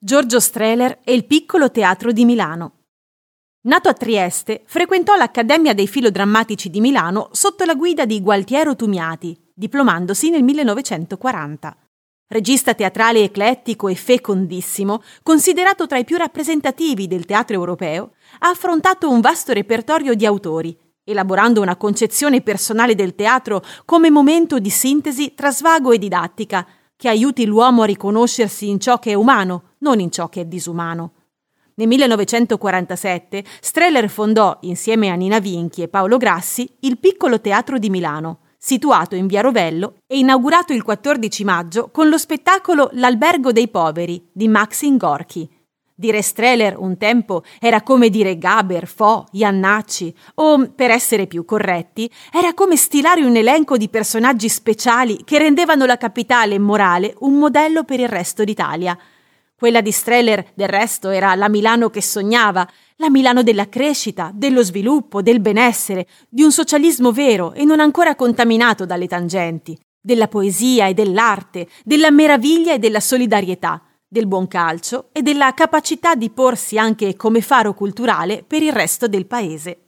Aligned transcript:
Giorgio 0.00 0.38
Strehler 0.38 1.00
e 1.02 1.12
il 1.12 1.24
piccolo 1.24 1.72
teatro 1.72 2.12
di 2.12 2.24
Milano. 2.24 2.82
Nato 3.62 3.88
a 3.88 3.94
Trieste, 3.94 4.62
frequentò 4.64 5.16
l'Accademia 5.16 5.74
dei 5.74 5.88
Filodrammatici 5.88 6.70
di 6.70 6.80
Milano 6.80 7.30
sotto 7.32 7.64
la 7.64 7.74
guida 7.74 8.04
di 8.04 8.20
Gualtiero 8.22 8.76
Tumiati, 8.76 9.36
diplomandosi 9.52 10.30
nel 10.30 10.44
1940. 10.44 11.76
Regista 12.28 12.74
teatrale 12.74 13.24
eclettico 13.24 13.88
e 13.88 13.96
fecondissimo, 13.96 15.02
considerato 15.24 15.88
tra 15.88 15.98
i 15.98 16.04
più 16.04 16.16
rappresentativi 16.16 17.08
del 17.08 17.24
teatro 17.24 17.56
europeo, 17.56 18.12
ha 18.38 18.50
affrontato 18.50 19.10
un 19.10 19.18
vasto 19.20 19.52
repertorio 19.52 20.14
di 20.14 20.24
autori, 20.24 20.78
elaborando 21.02 21.60
una 21.60 21.74
concezione 21.74 22.40
personale 22.40 22.94
del 22.94 23.16
teatro 23.16 23.64
come 23.84 24.10
momento 24.10 24.60
di 24.60 24.70
sintesi 24.70 25.34
tra 25.34 25.50
svago 25.50 25.90
e 25.90 25.98
didattica, 25.98 26.64
che 26.96 27.08
aiuti 27.08 27.46
l'uomo 27.46 27.82
a 27.82 27.86
riconoscersi 27.86 28.68
in 28.68 28.78
ciò 28.78 29.00
che 29.00 29.10
è 29.10 29.14
umano, 29.14 29.67
non 29.80 30.00
in 30.00 30.10
ciò 30.10 30.28
che 30.28 30.42
è 30.42 30.44
disumano. 30.44 31.12
Nel 31.74 31.86
1947 31.86 33.44
Streller 33.60 34.08
fondò, 34.08 34.58
insieme 34.62 35.10
a 35.10 35.14
Nina 35.14 35.38
Vinchi 35.38 35.82
e 35.82 35.88
Paolo 35.88 36.16
Grassi, 36.16 36.68
il 36.80 36.98
Piccolo 36.98 37.40
Teatro 37.40 37.78
di 37.78 37.88
Milano, 37.88 38.40
situato 38.58 39.14
in 39.14 39.28
via 39.28 39.40
Rovello 39.40 39.98
e 40.06 40.18
inaugurato 40.18 40.72
il 40.72 40.82
14 40.82 41.44
maggio 41.44 41.90
con 41.90 42.08
lo 42.08 42.18
spettacolo 42.18 42.90
L'albergo 42.94 43.52
dei 43.52 43.68
poveri 43.68 44.28
di 44.32 44.48
Maxim 44.48 44.96
Gorky. 44.96 45.48
Dire 45.94 46.22
Streller 46.22 46.76
un 46.78 46.96
tempo 46.96 47.42
era 47.60 47.82
come 47.82 48.08
dire 48.08 48.38
Gaber, 48.38 48.86
Fo, 48.86 49.26
Iannacci, 49.32 50.14
o, 50.34 50.70
per 50.72 50.90
essere 50.90 51.26
più 51.26 51.44
corretti, 51.44 52.08
era 52.32 52.54
come 52.54 52.76
stilare 52.76 53.24
un 53.24 53.34
elenco 53.34 53.76
di 53.76 53.88
personaggi 53.88 54.48
speciali 54.48 55.22
che 55.24 55.38
rendevano 55.38 55.86
la 55.86 55.96
capitale 55.96 56.58
morale 56.60 57.14
un 57.20 57.34
modello 57.38 57.82
per 57.82 57.98
il 57.98 58.08
resto 58.08 58.44
d'Italia. 58.44 58.96
Quella 59.58 59.80
di 59.80 59.90
Streller, 59.90 60.52
del 60.54 60.68
resto, 60.68 61.08
era 61.08 61.34
la 61.34 61.48
Milano 61.48 61.90
che 61.90 62.00
sognava, 62.00 62.64
la 62.98 63.10
Milano 63.10 63.42
della 63.42 63.68
crescita, 63.68 64.30
dello 64.32 64.62
sviluppo, 64.62 65.20
del 65.20 65.40
benessere, 65.40 66.06
di 66.28 66.44
un 66.44 66.52
socialismo 66.52 67.10
vero 67.10 67.52
e 67.54 67.64
non 67.64 67.80
ancora 67.80 68.14
contaminato 68.14 68.86
dalle 68.86 69.08
tangenti, 69.08 69.76
della 70.00 70.28
poesia 70.28 70.86
e 70.86 70.94
dell'arte, 70.94 71.66
della 71.82 72.12
meraviglia 72.12 72.74
e 72.74 72.78
della 72.78 73.00
solidarietà 73.00 73.82
del 74.06 74.28
buon 74.28 74.46
calcio 74.46 75.08
e 75.10 75.22
della 75.22 75.52
capacità 75.54 76.14
di 76.14 76.30
porsi 76.30 76.78
anche 76.78 77.16
come 77.16 77.40
faro 77.40 77.74
culturale 77.74 78.44
per 78.46 78.62
il 78.62 78.72
resto 78.72 79.08
del 79.08 79.26
paese. 79.26 79.87